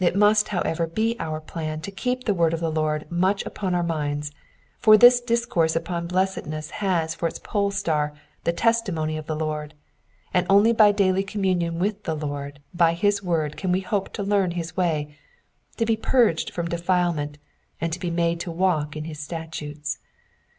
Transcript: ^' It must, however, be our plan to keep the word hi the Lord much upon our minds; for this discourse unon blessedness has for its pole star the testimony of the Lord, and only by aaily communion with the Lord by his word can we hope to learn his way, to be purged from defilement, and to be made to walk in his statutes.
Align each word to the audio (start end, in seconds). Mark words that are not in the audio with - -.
^' 0.00 0.06
It 0.06 0.14
must, 0.14 0.48
however, 0.48 0.86
be 0.86 1.16
our 1.18 1.40
plan 1.40 1.80
to 1.80 1.90
keep 1.90 2.24
the 2.24 2.34
word 2.34 2.52
hi 2.52 2.58
the 2.58 2.70
Lord 2.70 3.10
much 3.10 3.42
upon 3.46 3.74
our 3.74 3.82
minds; 3.82 4.30
for 4.78 4.98
this 4.98 5.18
discourse 5.18 5.74
unon 5.74 6.06
blessedness 6.08 6.72
has 6.84 7.14
for 7.14 7.26
its 7.26 7.38
pole 7.38 7.70
star 7.70 8.12
the 8.44 8.52
testimony 8.52 9.16
of 9.16 9.24
the 9.24 9.34
Lord, 9.34 9.72
and 10.34 10.44
only 10.50 10.74
by 10.74 10.92
aaily 10.92 11.26
communion 11.26 11.78
with 11.78 12.02
the 12.02 12.14
Lord 12.14 12.60
by 12.74 12.92
his 12.92 13.22
word 13.22 13.56
can 13.56 13.72
we 13.72 13.80
hope 13.80 14.12
to 14.12 14.22
learn 14.22 14.50
his 14.50 14.76
way, 14.76 15.16
to 15.78 15.86
be 15.86 15.96
purged 15.96 16.50
from 16.50 16.68
defilement, 16.68 17.38
and 17.80 17.94
to 17.94 17.98
be 17.98 18.10
made 18.10 18.38
to 18.40 18.50
walk 18.50 18.94
in 18.94 19.04
his 19.04 19.20
statutes. 19.20 20.00